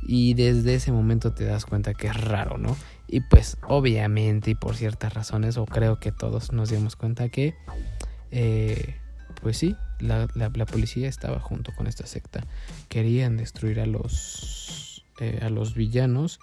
y 0.07 0.35
desde 0.35 0.75
ese 0.75 0.93
momento 0.93 1.33
te 1.33 1.45
das 1.45 1.67
cuenta 1.67 1.95
que 1.95 2.07
es 2.07 2.21
raro, 2.21 2.59
¿no? 2.59 2.77
Y 3.09 3.21
pues 3.21 3.57
obviamente 3.67 4.53
y 4.53 4.55
por 4.55 4.77
ciertas 4.77 5.15
razones, 5.15 5.57
o 5.57 5.67
creo 5.67 5.99
que 5.99 6.13
todos 6.13 6.53
nos 6.53 6.71
dimos 6.71 6.95
cuenta 6.95 7.29
que, 7.29 7.55
eh, 8.31 8.97
pues 9.41 9.57
sí, 9.57 9.77
la, 9.99 10.29
policía 10.67 11.09
estaba 11.09 11.41
junto 11.41 11.73
con 11.75 11.87
esta 11.87 12.07
secta. 12.07 12.45
Querían 12.89 13.37
destruir 13.37 13.81
a 13.81 13.87
los, 13.87 15.05
eh, 15.21 15.41
a 15.43 15.51
los 15.51 15.75
villanos 15.75 16.39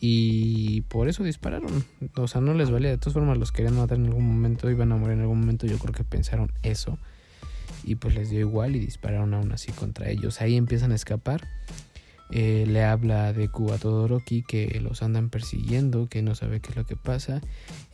y 0.00 0.82
por 0.82 1.08
eso 1.08 1.24
dispararon. 1.24 1.84
O 2.16 2.28
sea, 2.28 2.40
no 2.40 2.54
les 2.54 2.70
valía. 2.70 2.90
De 2.90 2.98
todas 2.98 3.14
formas, 3.14 3.38
los 3.38 3.52
querían 3.52 3.76
matar 3.76 3.98
en 3.98 4.06
algún 4.06 4.26
momento, 4.26 4.70
iban 4.70 4.92
a 4.92 4.96
morir 4.96 5.14
en 5.14 5.22
algún 5.22 5.40
momento. 5.40 5.66
Yo 5.66 5.78
creo 5.78 5.94
que 5.94 6.04
pensaron 6.04 6.52
eso. 6.62 6.98
Y 7.84 7.96
pues 7.96 8.14
les 8.14 8.30
dio 8.30 8.40
igual 8.40 8.76
y 8.76 8.80
dispararon 8.80 9.32
aún 9.34 9.52
así 9.52 9.72
contra 9.72 10.08
ellos. 10.10 10.40
Ahí 10.40 10.56
empiezan 10.56 10.92
a 10.92 10.94
escapar. 10.94 11.46
Eh, 12.30 12.64
le 12.66 12.82
habla 12.82 13.32
de 13.32 13.48
Cuba 13.48 13.76
a 13.76 13.78
Todoroki 13.78 14.42
que 14.42 14.80
los 14.80 15.02
andan 15.02 15.30
persiguiendo, 15.30 16.08
que 16.08 16.22
no 16.22 16.34
sabe 16.34 16.60
qué 16.60 16.70
es 16.70 16.76
lo 16.76 16.84
que 16.84 16.96
pasa. 16.96 17.40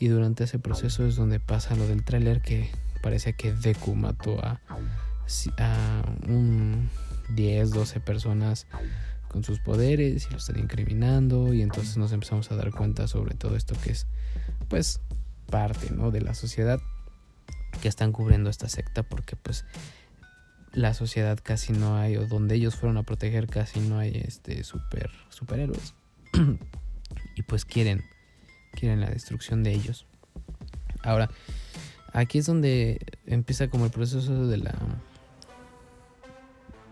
Y 0.01 0.09
durante 0.09 0.45
ese 0.45 0.59
proceso 0.59 1.07
es 1.07 1.17
donde 1.17 1.39
pasa 1.39 1.77
lo 1.77 1.87
del 1.87 2.03
tráiler 2.03 2.41
que 2.41 2.71
parece 3.03 3.35
que 3.35 3.53
Deku 3.53 3.95
mató 3.95 4.43
a, 4.45 4.61
a 5.59 6.03
un 6.27 6.89
10, 7.35 7.71
12 7.71 8.01
personas 8.01 8.67
con 9.33 9.43
sus 9.43 9.59
poderes 9.59 10.27
y 10.27 10.31
lo 10.31 10.37
están 10.37 10.59
incriminando 10.59 11.53
y 11.53 11.63
entonces 11.63 11.97
nos 11.97 12.13
empezamos 12.13 12.51
a 12.53 12.57
dar 12.57 12.71
cuenta 12.71 13.09
sobre 13.09 13.35
todo 13.35 13.57
esto 13.57 13.75
que 13.83 13.93
es 13.93 14.07
pues 14.69 15.01
parte 15.51 15.91
¿no? 15.91 16.11
de 16.11 16.21
la 16.21 16.35
sociedad 16.35 16.81
que 17.81 17.89
están 17.89 18.13
cubriendo 18.13 18.51
esta 18.51 18.69
secta 18.69 19.03
porque 19.03 19.35
pues 19.37 19.65
la 20.73 20.95
sociedad 20.95 21.39
casi 21.43 21.73
no 21.73 21.97
hay, 21.97 22.17
o 22.17 22.27
donde 22.27 22.55
ellos 22.55 22.77
fueron 22.77 22.97
a 22.97 23.03
proteger 23.03 23.47
casi 23.47 23.81
no 23.81 23.99
hay 23.99 24.23
este 24.25 24.65
super 24.65 25.11
superhéroes. 25.29 25.95
y 27.37 27.43
pues 27.43 27.65
quieren, 27.65 28.03
quieren 28.73 29.01
la 29.01 29.11
destrucción 29.11 29.63
de 29.63 29.73
ellos. 29.73 30.07
Ahora, 31.03 31.31
aquí 32.13 32.39
es 32.39 32.47
donde 32.47 33.01
empieza 33.27 33.69
como 33.69 33.85
el 33.85 33.91
proceso 33.91 34.47
de 34.47 34.57
la 34.57 34.75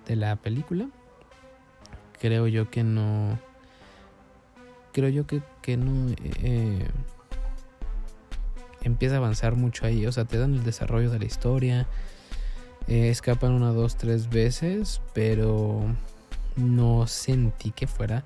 de 0.06 0.16
la 0.16 0.36
película. 0.36 0.88
Creo 2.20 2.46
yo 2.46 2.70
que 2.70 2.84
no. 2.84 3.38
Creo 4.92 5.08
yo 5.08 5.26
que, 5.26 5.42
que 5.62 5.76
no. 5.76 6.14
Eh, 6.42 6.86
empieza 8.82 9.14
a 9.16 9.18
avanzar 9.18 9.56
mucho 9.56 9.86
ahí. 9.86 10.06
O 10.06 10.12
sea, 10.12 10.24
te 10.26 10.38
dan 10.38 10.54
el 10.54 10.62
desarrollo 10.62 11.10
de 11.10 11.18
la 11.18 11.24
historia. 11.24 11.86
Eh, 12.88 13.08
escapan 13.08 13.52
una, 13.52 13.70
dos, 13.72 13.96
tres 13.96 14.28
veces. 14.28 15.00
Pero 15.14 15.82
no 16.56 17.06
sentí 17.06 17.70
que 17.70 17.86
fuera 17.86 18.24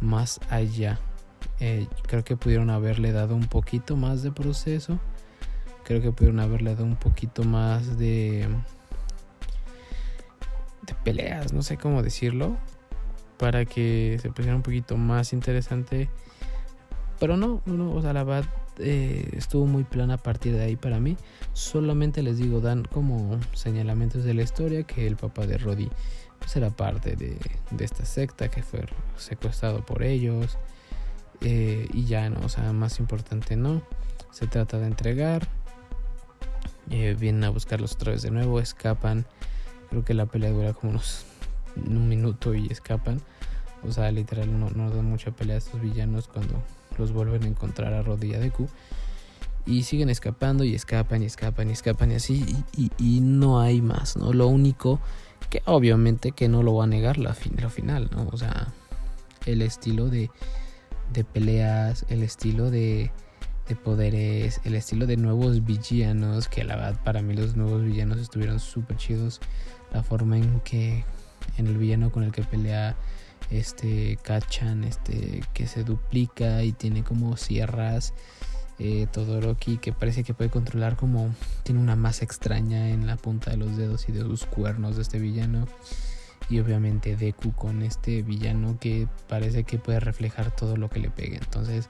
más 0.00 0.40
allá. 0.50 0.98
Eh, 1.60 1.86
creo 2.06 2.24
que 2.24 2.36
pudieron 2.36 2.70
haberle 2.70 3.12
dado 3.12 3.36
un 3.36 3.46
poquito 3.46 3.96
más 3.96 4.22
de 4.22 4.32
proceso. 4.32 4.98
Creo 5.84 6.00
que 6.00 6.10
pudieron 6.10 6.40
haberle 6.40 6.74
dado 6.74 6.84
un 6.84 6.96
poquito 6.96 7.44
más 7.44 7.98
de 7.98 8.48
de 10.86 10.94
peleas, 11.04 11.52
no 11.52 11.62
sé 11.62 11.76
cómo 11.76 12.02
decirlo, 12.02 12.56
para 13.40 13.64
que 13.64 14.18
se 14.20 14.30
pusiera 14.30 14.54
un 14.54 14.62
poquito 14.62 14.98
más 14.98 15.32
interesante. 15.32 16.10
Pero 17.18 17.38
no, 17.38 17.62
no, 17.64 17.92
o 17.92 18.02
sea, 18.02 18.12
la 18.12 18.22
verdad 18.22 18.44
eh, 18.78 19.30
estuvo 19.32 19.64
muy 19.64 19.82
plana 19.82 20.14
a 20.14 20.18
partir 20.18 20.52
de 20.52 20.62
ahí 20.62 20.76
para 20.76 21.00
mí. 21.00 21.16
Solamente 21.54 22.22
les 22.22 22.36
digo, 22.36 22.60
dan 22.60 22.84
como 22.84 23.40
señalamientos 23.54 24.24
de 24.24 24.34
la 24.34 24.42
historia 24.42 24.82
que 24.82 25.06
el 25.06 25.16
papá 25.16 25.46
de 25.46 25.56
Roddy 25.56 25.88
pues 26.38 26.54
era 26.56 26.70
parte 26.70 27.16
de, 27.16 27.38
esta 27.82 28.04
secta 28.04 28.50
que 28.50 28.62
fue 28.62 28.84
secuestrado 29.16 29.86
por 29.86 30.02
ellos. 30.02 30.58
Eh, 31.40 31.88
y 31.94 32.04
ya 32.04 32.28
no, 32.28 32.40
o 32.44 32.48
sea, 32.50 32.74
más 32.74 33.00
importante 33.00 33.56
no. 33.56 33.80
Se 34.32 34.48
trata 34.48 34.78
de 34.78 34.86
entregar. 34.86 35.48
Eh, 36.90 37.16
vienen 37.18 37.44
a 37.44 37.48
buscarlos 37.48 37.94
otra 37.94 38.12
vez 38.12 38.20
de 38.22 38.30
nuevo, 38.32 38.58
escapan 38.58 39.24
Creo 39.90 40.04
que 40.04 40.12
la 40.14 40.26
pelea 40.26 40.50
dura 40.50 40.72
como 40.72 40.90
unos 40.90 41.24
un 41.86 42.08
minuto 42.08 42.54
y 42.54 42.66
escapan. 42.68 43.20
O 43.86 43.92
sea, 43.92 44.10
literal 44.10 44.58
no, 44.58 44.70
no 44.70 44.90
dan 44.90 45.06
mucha 45.06 45.30
pelea 45.30 45.56
a 45.56 45.58
estos 45.58 45.80
villanos 45.80 46.28
cuando 46.28 46.62
los 46.98 47.12
vuelven 47.12 47.44
a 47.44 47.46
encontrar 47.46 47.92
a 47.94 48.02
Rodilla 48.02 48.38
de 48.38 48.50
Q. 48.50 48.68
Y 49.66 49.82
siguen 49.84 50.10
escapando 50.10 50.64
y 50.64 50.74
escapan 50.74 51.22
y 51.22 51.26
escapan 51.26 51.68
y 51.68 51.72
escapan 51.72 52.12
y 52.12 52.14
así. 52.14 52.64
Y, 52.76 53.20
no 53.20 53.60
hay 53.60 53.82
más, 53.82 54.16
¿no? 54.16 54.32
Lo 54.32 54.48
único 54.48 55.00
que 55.48 55.62
obviamente 55.66 56.32
que 56.32 56.48
no 56.48 56.62
lo 56.62 56.74
va 56.74 56.84
a 56.84 56.86
negar 56.86 57.18
la 57.18 57.34
fin, 57.34 57.54
lo 57.60 57.70
final, 57.70 58.08
¿no? 58.12 58.28
O 58.32 58.36
sea, 58.36 58.68
el 59.46 59.62
estilo 59.62 60.08
de, 60.08 60.30
de 61.12 61.24
peleas, 61.24 62.04
el 62.08 62.22
estilo 62.22 62.70
de, 62.70 63.10
de 63.68 63.76
poderes, 63.76 64.60
el 64.64 64.74
estilo 64.74 65.06
de 65.06 65.16
nuevos 65.16 65.64
villanos, 65.64 66.48
que 66.48 66.64
la 66.64 66.76
verdad 66.76 67.00
para 67.04 67.22
mí 67.22 67.34
los 67.34 67.56
nuevos 67.56 67.84
villanos 67.84 68.18
estuvieron 68.18 68.60
súper 68.60 68.96
chidos 68.96 69.40
la 69.92 70.02
forma 70.02 70.36
en 70.38 70.60
que 70.60 71.04
en 71.56 71.66
el 71.66 71.78
villano 71.78 72.10
con 72.10 72.22
el 72.22 72.32
que 72.32 72.42
pelea 72.42 72.96
este 73.50 74.18
Kachan 74.22 74.84
este 74.84 75.42
que 75.54 75.66
se 75.66 75.84
duplica 75.84 76.62
y 76.62 76.72
tiene 76.72 77.02
como 77.02 77.36
sierras 77.36 78.14
eh, 78.78 79.06
Todoroki 79.12 79.78
que 79.78 79.92
parece 79.92 80.24
que 80.24 80.34
puede 80.34 80.50
controlar 80.50 80.96
como 80.96 81.34
tiene 81.64 81.80
una 81.80 81.96
masa 81.96 82.24
extraña 82.24 82.90
en 82.90 83.06
la 83.06 83.16
punta 83.16 83.50
de 83.50 83.58
los 83.58 83.76
dedos 83.76 84.08
y 84.08 84.12
de 84.12 84.22
sus 84.22 84.46
cuernos 84.46 84.96
de 84.96 85.02
este 85.02 85.18
villano. 85.18 85.68
Y 86.48 86.58
obviamente 86.60 87.14
Deku 87.14 87.52
con 87.52 87.82
este 87.82 88.22
villano 88.22 88.78
que 88.80 89.06
parece 89.28 89.64
que 89.64 89.78
puede 89.78 90.00
reflejar 90.00 90.56
todo 90.56 90.78
lo 90.78 90.88
que 90.88 90.98
le 90.98 91.10
pegue. 91.10 91.36
Entonces 91.36 91.88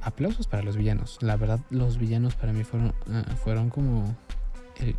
aplausos 0.00 0.46
para 0.46 0.62
los 0.62 0.76
villanos. 0.76 1.18
La 1.20 1.36
verdad 1.36 1.60
los 1.68 1.98
villanos 1.98 2.34
para 2.34 2.54
mí 2.54 2.64
fueron 2.64 2.94
ah, 3.12 3.24
fueron 3.36 3.68
como 3.68 4.16
el 4.78 4.96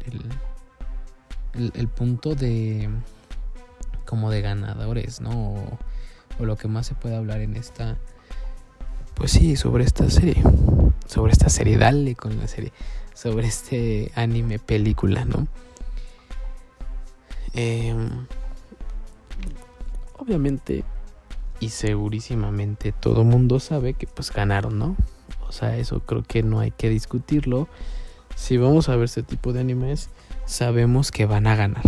el, 1.54 1.88
punto 1.88 2.36
de 2.36 2.90
como 4.10 4.32
de 4.32 4.42
ganadores, 4.42 5.22
¿no? 5.22 5.30
O, 5.30 5.78
lo 6.44 6.56
que 6.56 6.68
más 6.68 6.88
se 6.88 6.96
puede 6.96 7.16
hablar 7.16 7.42
en 7.42 7.56
esta 7.56 7.98
pues 9.14 9.32
sí, 9.32 9.56
sobre 9.56 9.84
esta 9.84 10.10
serie, 10.10 10.42
sobre 11.06 11.34
esta 11.34 11.50
serie, 11.50 11.78
dale 11.78 12.16
con 12.16 12.40
la 12.40 12.48
serie, 12.48 12.72
sobre 13.14 13.48
este 13.48 14.12
anime 14.16 14.58
película, 14.58 15.26
¿no? 15.26 15.48
Em, 17.54 18.26
obviamente 20.18 20.86
y 21.60 21.70
segurísimamente 21.70 22.94
todo 22.94 23.24
mundo 23.24 23.60
sabe 23.60 23.94
que 23.94 24.08
pues 24.08 24.32
ganaron, 24.32 24.80
¿no? 24.80 24.96
O 25.48 25.52
sea, 25.52 25.78
eso 25.78 26.00
creo 26.00 26.24
que 26.24 26.42
no 26.42 26.62
hay 26.62 26.72
que 26.72 26.90
discutirlo. 26.90 27.68
Si 28.36 28.58
vamos 28.58 28.90
a 28.90 28.96
ver 28.96 29.06
este 29.06 29.24
tipo 29.24 29.54
de 29.54 29.60
animes, 29.60 30.10
sabemos 30.46 31.12
que 31.12 31.26
van 31.26 31.46
a 31.46 31.56
ganar, 31.56 31.84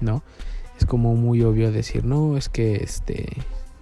¿no? 0.00 0.22
Como 0.88 1.14
muy 1.14 1.42
obvio 1.42 1.70
decir, 1.70 2.04
no, 2.04 2.36
es 2.36 2.48
que 2.48 2.76
este, 2.76 3.28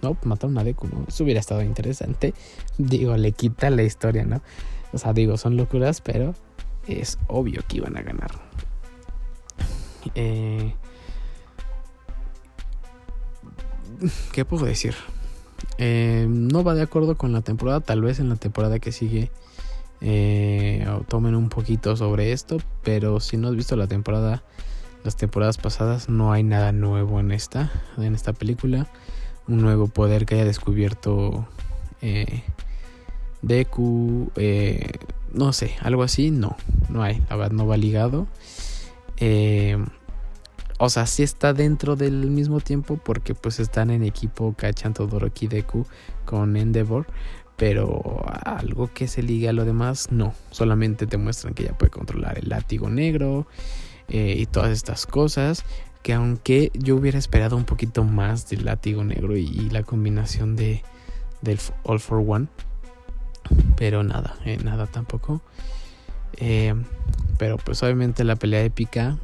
no, 0.01 0.13
pues 0.13 0.25
mataron 0.25 0.57
a 0.57 0.63
Deku, 0.63 0.87
¿no? 0.87 1.05
Eso 1.07 1.23
hubiera 1.23 1.39
estado 1.39 1.63
interesante. 1.63 2.33
Digo, 2.77 3.17
le 3.17 3.31
quita 3.31 3.69
la 3.69 3.83
historia, 3.83 4.25
¿no? 4.25 4.41
O 4.93 4.97
sea, 4.97 5.13
digo, 5.13 5.37
son 5.37 5.57
locuras, 5.57 6.01
pero 6.01 6.35
es 6.87 7.17
obvio 7.27 7.61
que 7.67 7.77
iban 7.77 7.97
a 7.97 8.01
ganar. 8.01 8.31
Eh, 10.15 10.73
¿Qué 14.31 14.45
puedo 14.45 14.65
decir? 14.65 14.95
Eh, 15.79 16.27
no 16.29 16.63
va 16.63 16.75
de 16.75 16.83
acuerdo 16.83 17.17
con 17.17 17.33
la 17.33 17.41
temporada, 17.41 17.79
tal 17.79 18.01
vez 18.01 18.19
en 18.19 18.29
la 18.29 18.35
temporada 18.35 18.79
que 18.79 18.91
sigue 18.91 19.31
eh, 20.01 20.85
tomen 21.07 21.35
un 21.35 21.49
poquito 21.49 21.95
sobre 21.95 22.31
esto, 22.31 22.57
pero 22.83 23.19
si 23.19 23.37
no 23.37 23.47
has 23.47 23.55
visto 23.55 23.75
la 23.75 23.87
temporada, 23.87 24.43
las 25.07 25.15
temporadas 25.15 25.57
pasadas, 25.57 26.09
no 26.09 26.33
hay 26.33 26.43
nada 26.43 26.73
nuevo 26.73 27.21
en 27.21 27.31
esta, 27.31 27.71
en 27.97 28.13
esta 28.13 28.33
película, 28.33 28.87
un 29.47 29.61
nuevo 29.61 29.87
poder 29.87 30.25
que 30.25 30.35
haya 30.35 30.43
descubierto 30.43 31.47
eh, 32.01 32.43
Deku, 33.41 34.29
eh, 34.35 34.91
no 35.31 35.53
sé, 35.53 35.75
algo 35.79 36.03
así, 36.03 36.29
no, 36.29 36.57
no 36.89 37.03
hay, 37.03 37.23
la 37.29 37.37
verdad 37.37 37.53
no 37.53 37.65
va 37.65 37.77
ligado. 37.77 38.27
Eh, 39.15 39.77
o 40.77 40.89
sea, 40.89 41.07
sí 41.07 41.23
está 41.23 41.53
dentro 41.53 41.95
del 41.95 42.29
mismo 42.29 42.59
tiempo 42.59 42.97
porque 42.97 43.33
pues 43.33 43.61
están 43.61 43.91
en 43.91 44.03
equipo 44.03 44.55
Kachan 44.57 44.93
Todoroki 44.93 45.47
Deku 45.47 45.85
con 46.25 46.57
Endeavor, 46.57 47.07
pero 47.55 48.25
algo 48.43 48.91
que 48.93 49.07
se 49.07 49.23
ligue 49.23 49.47
a 49.47 49.53
lo 49.53 49.63
demás, 49.63 50.11
no. 50.11 50.33
Solamente 50.51 51.07
te 51.07 51.15
muestran 51.15 51.53
que 51.53 51.63
ella 51.63 51.77
puede 51.77 51.91
controlar 51.91 52.39
el 52.39 52.49
látigo 52.49 52.89
negro 52.89 53.47
eh, 54.09 54.35
y 54.37 54.45
todas 54.45 54.71
estas 54.71 55.05
cosas. 55.05 55.63
Que 56.03 56.13
aunque 56.13 56.71
yo 56.73 56.95
hubiera 56.95 57.19
esperado 57.19 57.57
un 57.57 57.65
poquito 57.65 58.03
más 58.03 58.49
del 58.49 58.65
látigo 58.65 59.03
negro 59.03 59.35
y, 59.35 59.69
la 59.69 59.83
combinación 59.83 60.55
de 60.55 60.83
del 61.41 61.59
All 61.83 61.99
for 61.99 62.23
One. 62.25 62.47
Pero 63.75 64.03
nada, 64.03 64.35
eh, 64.45 64.57
nada 64.63 64.87
tampoco. 64.87 65.41
Eh, 66.37 66.75
pero 67.37 67.57
pues 67.57 67.81
obviamente 67.83 68.23
la 68.23 68.35
pelea 68.35 68.63
épica. 68.63 69.17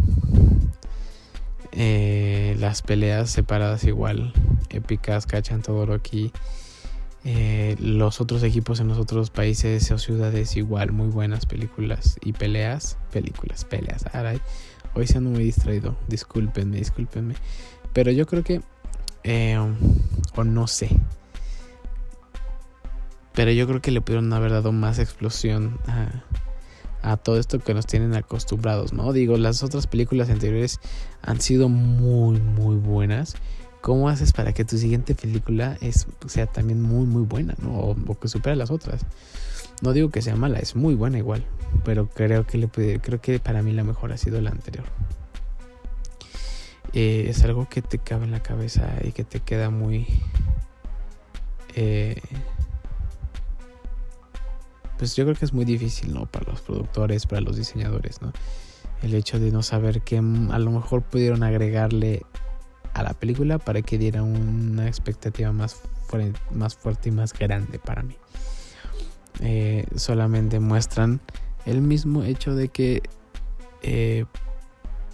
las 1.73 2.81
peleas 2.81 3.29
separadas 3.29 3.83
igual. 3.85 4.33
Épicas, 4.69 5.25
cachan 5.25 5.61
todo 5.61 5.93
aquí 5.93 6.31
eh, 7.25 7.77
los 7.79 8.19
otros 8.19 8.43
equipos 8.43 8.81
en 8.81 8.89
los 8.89 8.97
otros 8.97 9.29
países 9.29 9.89
o 9.91 9.97
ciudades 9.97 10.57
igual, 10.57 10.91
muy 10.91 11.07
buenas 11.07 11.45
películas 11.45 12.17
y 12.21 12.33
peleas, 12.33 12.97
películas, 13.11 13.63
peleas. 13.63 14.05
Aray. 14.13 14.41
Hoy 14.95 15.07
siendo 15.07 15.29
muy 15.29 15.43
distraído, 15.43 15.95
discúlpenme, 16.07 16.77
discúlpenme. 16.77 17.35
Pero 17.93 18.11
yo 18.11 18.25
creo 18.25 18.43
que, 18.43 18.61
eh, 19.23 19.57
o 20.35 20.43
no 20.43 20.67
sé, 20.67 20.89
pero 23.33 23.51
yo 23.51 23.67
creo 23.67 23.81
que 23.81 23.91
le 23.91 24.01
pudieron 24.01 24.31
haber 24.33 24.51
dado 24.51 24.71
más 24.71 24.99
explosión 24.99 25.79
a, 25.87 26.23
a, 27.01 27.17
todo 27.17 27.39
esto 27.39 27.59
que 27.59 27.73
nos 27.73 27.87
tienen 27.87 28.15
acostumbrados, 28.15 28.93
¿no? 28.93 29.11
Digo, 29.11 29.37
las 29.37 29.63
otras 29.63 29.87
películas 29.87 30.29
anteriores 30.29 30.79
han 31.21 31.41
sido 31.41 31.67
muy, 31.67 32.39
muy 32.39 32.75
buenas. 32.75 33.35
¿Cómo 33.81 34.07
haces 34.07 34.31
para 34.31 34.53
que 34.53 34.63
tu 34.63 34.77
siguiente 34.77 35.13
película 35.13 35.77
es, 35.81 36.07
sea 36.27 36.45
también 36.45 36.81
muy, 36.81 37.05
muy 37.05 37.23
buena, 37.23 37.55
¿no? 37.61 37.73
O, 37.73 38.19
que 38.19 38.29
supere 38.29 38.53
a 38.53 38.55
las 38.55 38.71
otras. 38.71 39.01
No 39.83 39.93
digo 39.93 40.09
que 40.09 40.21
sea 40.21 40.35
mala, 40.35 40.59
es 40.59 40.75
muy 40.75 40.95
buena 40.95 41.19
igual. 41.19 41.45
Pero 41.83 42.07
creo 42.07 42.47
que 42.47 42.57
le 42.57 42.67
puede, 42.67 42.99
creo 42.99 43.21
que 43.21 43.39
para 43.39 43.61
mí 43.61 43.71
la 43.73 43.83
mejor 43.83 44.11
ha 44.11 44.17
sido 44.17 44.41
la 44.41 44.49
anterior. 44.49 44.85
Eh, 46.93 47.25
es 47.29 47.43
algo 47.43 47.67
que 47.69 47.81
te 47.81 47.99
cabe 47.99 48.25
en 48.25 48.31
la 48.31 48.41
cabeza 48.41 48.87
y 49.03 49.11
que 49.11 49.23
te 49.23 49.41
queda 49.41 49.69
muy. 49.69 50.07
Eh, 51.75 52.21
pues 54.97 55.15
yo 55.15 55.25
creo 55.25 55.35
que 55.35 55.45
es 55.45 55.53
muy 55.53 55.65
difícil, 55.65 56.13
¿no? 56.13 56.25
Para 56.27 56.49
los 56.51 56.61
productores, 56.61 57.25
para 57.25 57.41
los 57.41 57.57
diseñadores, 57.57 58.21
¿no? 58.21 58.31
el 59.03 59.13
hecho 59.15 59.37
de 59.37 59.51
no 59.51 59.61
saber 59.61 60.01
qué 60.01 60.17
a 60.17 60.59
lo 60.59 60.71
mejor 60.71 61.03
pudieron 61.03 61.43
agregarle 61.43 62.25
a 62.93 63.03
la 63.03 63.13
película 63.13 63.59
para 63.59 63.81
que 63.81 63.97
diera 63.97 64.23
una 64.23 64.87
expectativa 64.87 65.51
más, 65.51 65.81
más 66.51 66.75
fuerte 66.75 67.09
y 67.09 67.11
más 67.11 67.33
grande 67.33 67.79
para 67.79 68.01
mí. 68.03 68.15
Eh, 69.45 69.85
solamente 69.97 70.61
muestran 70.61 71.19
el 71.65 71.81
mismo 71.81 72.23
hecho 72.23 72.55
de 72.55 72.69
que 72.69 73.03
eh, 73.81 74.23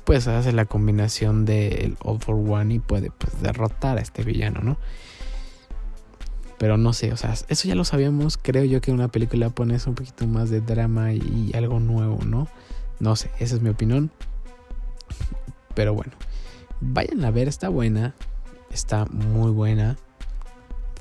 pues 0.04 0.28
hace 0.28 0.52
la 0.52 0.66
combinación 0.66 1.46
del 1.46 1.98
All 2.04 2.20
for 2.20 2.36
One 2.36 2.76
y 2.76 2.80
puede 2.80 3.10
pues, 3.10 3.42
derrotar 3.42 3.98
a 3.98 4.02
este 4.02 4.24
villano, 4.24 4.62
¿no? 4.62 4.78
Pero 6.60 6.78
no 6.78 6.94
sé, 6.94 7.12
o 7.12 7.18
sea, 7.18 7.34
eso 7.48 7.68
ya 7.68 7.74
lo 7.74 7.86
sabíamos. 7.86 8.38
Creo 8.38 8.66
yo 8.66 8.82
que 8.82 8.92
en 8.92 8.98
una 8.98 9.08
película 9.08 9.50
pones 9.50 9.88
un 9.88 9.96
poquito 9.96 10.28
más 10.28 10.52
de 10.52 10.62
drama 10.62 11.12
y 11.14 11.52
algo 11.56 11.80
nuevo, 11.80 12.20
¿no? 12.24 12.48
No 13.00 13.16
sé, 13.16 13.32
esa 13.40 13.56
es 13.56 13.62
mi 13.64 13.70
opinión. 13.70 14.12
Pero 15.74 15.96
bueno, 15.96 16.14
vayan 16.82 17.26
a 17.26 17.32
ver, 17.32 17.48
está 17.48 17.70
buena. 17.70 18.14
Está 18.72 19.06
muy 19.06 19.50
buena. 19.50 19.98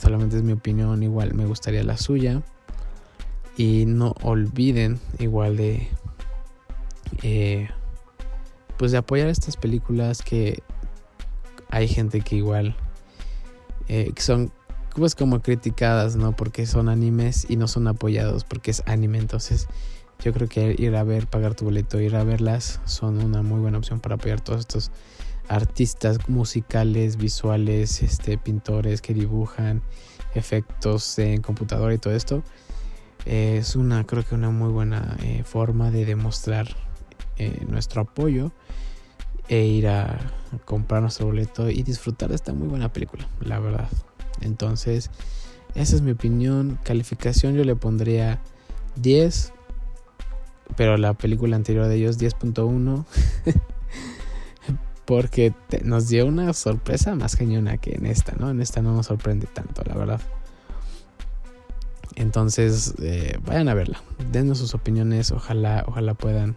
Solamente 0.01 0.39
es 0.39 0.43
mi 0.43 0.53
opinión, 0.53 1.03
igual 1.03 1.35
me 1.35 1.45
gustaría 1.45 1.83
la 1.83 1.99
suya. 1.99 2.41
Y 3.59 3.85
no 3.87 4.15
olviden 4.23 4.99
igual 5.19 5.59
de... 5.59 5.89
Eh, 7.23 7.69
pues 8.79 8.93
de 8.93 8.99
apoyar 8.99 9.29
estas 9.29 9.57
películas 9.57 10.23
que 10.23 10.63
hay 11.69 11.89
gente 11.89 12.21
que 12.21 12.37
igual 12.37 12.77
eh, 13.89 14.13
que 14.15 14.23
son 14.23 14.53
pues 14.95 15.15
como 15.15 15.41
criticadas, 15.41 16.17
¿no? 16.17 16.33
Porque 16.33 16.67
son 16.67 16.89
animes 16.89 17.47
y 17.49 17.57
no 17.57 17.69
son 17.69 17.87
apoyados 17.87 18.45
porque 18.45 18.71
es 18.71 18.83
anime. 18.87 19.19
Entonces 19.19 19.69
yo 20.21 20.33
creo 20.33 20.49
que 20.49 20.75
ir 20.77 20.97
a 20.97 21.05
ver, 21.05 21.27
pagar 21.27 21.55
tu 21.55 21.65
boleto, 21.65 22.01
ir 22.01 22.17
a 22.17 22.25
verlas 22.25 22.81
son 22.85 23.23
una 23.23 23.43
muy 23.43 23.61
buena 23.61 23.79
opción 23.79 24.01
para 24.01 24.17
apoyar 24.17 24.41
todos 24.41 24.61
estos 24.61 24.91
artistas 25.49 26.29
musicales, 26.29 27.17
visuales, 27.17 28.03
este, 28.03 28.39
pintores 28.39 29.01
que 29.01 29.15
dibujan 29.15 29.83
efectos 30.35 31.19
en 31.19 31.41
computadora 31.43 31.95
y 31.95 31.99
todo 31.99 32.15
esto. 32.15 32.43
Es 33.29 33.77
una, 33.77 34.05
creo 34.05 34.25
que 34.25 34.35
una 34.35 34.51
muy 34.51 34.71
buena 34.71 35.17
eh, 35.23 35.43
forma 35.45 35.91
de 35.91 36.07
demostrar 36.07 36.67
eh, 37.37 37.63
nuestro 37.69 38.03
apoyo 38.03 38.53
e 39.49 39.67
ir 39.67 39.87
a 39.89 40.19
comprar 40.65 41.03
nuestro 41.03 41.27
boleto 41.27 41.69
y 41.69 41.83
disfrutar 41.83 42.31
de 42.31 42.37
esta 42.37 42.55
muy 42.55 42.69
buena 42.69 42.91
película, 42.91 43.29
la 43.41 43.59
verdad. 43.59 43.89
Entonces, 44.41 45.11
esa 45.75 45.95
es 45.95 46.01
mi 46.01 46.13
opinión. 46.13 46.79
Calificación 46.85 47.55
yo 47.55 47.65
le 47.65 47.77
pondría 47.77 48.41
10, 48.97 49.53
pero 50.77 50.97
la 50.97 51.13
película 51.13 51.57
anterior 51.57 51.87
de 51.87 51.97
ellos 51.97 52.19
10.1. 52.19 53.05
porque 55.05 55.55
nos 55.85 56.09
dio 56.09 56.27
una 56.27 56.53
sorpresa 56.53 57.15
más 57.15 57.35
cañona 57.35 57.79
que 57.79 57.95
en 57.95 58.05
esta, 58.05 58.35
¿no? 58.39 58.51
En 58.51 58.61
esta 58.61 58.83
no 58.83 58.95
nos 58.95 59.07
sorprende 59.07 59.47
tanto, 59.47 59.83
la 59.85 59.95
verdad. 59.95 60.21
Entonces, 62.19 62.95
eh, 63.01 63.39
vayan 63.47 63.69
a 63.69 63.75
verla. 63.75 64.03
Denos 64.33 64.59
sus 64.59 64.75
opiniones. 64.75 65.31
Ojalá, 65.31 65.85
ojalá 65.87 66.15
puedan 66.15 66.57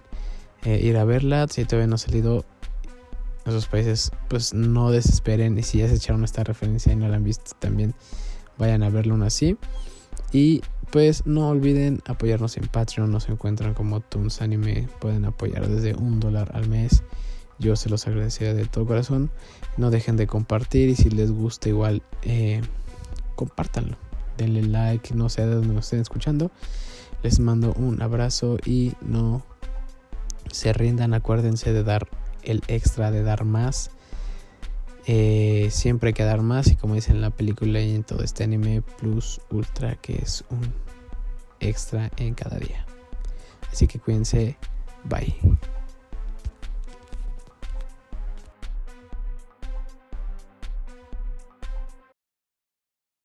eh, 0.64 0.80
ir 0.82 0.98
a 0.98 1.06
verla. 1.06 1.48
Si 1.50 1.64
todavía 1.66 1.86
no 1.86 1.96
ha 1.96 2.00
salido 2.00 2.46
en 3.46 3.52
esos 3.52 3.68
países, 3.68 4.12
pues 4.28 4.56
no 4.56 4.90
desesperen. 4.90 5.60
Y 5.60 5.64
si 5.64 5.78
ya 5.78 5.88
se 5.88 5.96
echaron 5.96 6.24
esta 6.24 6.44
referencia 6.44 6.92
y 6.92 6.96
no 6.96 7.08
la 7.08 7.18
han 7.18 7.24
visto 7.24 7.52
también, 7.60 7.94
vayan 8.58 8.82
a 8.82 8.90
verla 8.90 9.14
aún 9.14 9.22
así. 9.22 9.56
Y 10.32 10.64
pues 10.90 11.28
no 11.28 11.50
olviden 11.50 12.02
apoyarnos 12.08 12.58
en 12.58 12.68
Patreon. 12.68 13.12
Nos 13.12 13.30
encuentran 13.30 13.76
como 13.76 14.00
Toons 14.00 14.42
Anime. 14.42 14.90
Pueden 15.00 15.26
apoyar 15.26 15.68
desde 15.68 15.94
un 15.94 16.20
dólar 16.20 16.50
al 16.56 16.68
mes. 16.70 17.04
Yo 17.60 17.76
se 17.76 17.88
los 17.88 18.08
agradecería 18.08 18.56
de 18.56 18.66
todo 18.66 18.88
corazón. 18.88 19.30
No 19.78 19.92
dejen 19.92 20.18
de 20.18 20.26
compartir 20.26 20.90
y 20.90 20.96
si 20.96 21.12
les 21.12 21.32
gusta 21.32 21.70
igual, 21.70 22.02
eh, 22.24 22.62
compártanlo. 23.36 23.98
Denle 24.42 24.64
like, 24.64 25.14
no 25.14 25.30
sé 25.30 25.46
de 25.46 25.56
dónde 25.56 25.74
nos 25.76 25.86
estén 25.86 26.02
escuchando. 26.02 26.52
Les 27.22 27.40
mando 27.40 27.74
un 27.74 28.02
abrazo 28.02 28.58
y 28.66 28.94
no 29.02 29.44
se 30.52 30.74
rindan. 30.74 31.14
Acuérdense 31.14 31.74
de 31.74 31.84
dar 31.84 32.08
el 32.44 32.64
extra, 32.68 33.12
de 33.12 33.22
dar 33.22 33.46
más. 33.46 33.92
Eh, 35.06 35.70
siempre 35.72 36.10
hay 36.10 36.14
que 36.14 36.24
dar 36.24 36.42
más 36.42 36.68
y 36.68 36.76
como 36.76 36.96
dice 36.96 37.12
en 37.12 37.22
la 37.22 37.32
película 37.32 37.80
y 37.82 37.96
en 37.96 38.04
todo 38.04 38.24
este 38.24 38.44
anime 38.44 38.82
plus 38.82 39.42
ultra 39.50 39.96
que 39.96 40.16
es 40.16 40.44
un 40.50 40.74
extra 41.60 42.12
en 42.18 42.34
cada 42.34 42.58
día. 42.58 42.86
Así 43.72 43.88
que 43.88 44.00
cuídense. 44.00 44.58
Bye. 45.04 45.36